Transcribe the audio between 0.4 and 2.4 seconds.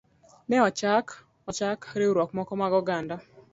Ne ochak ochak riwruoge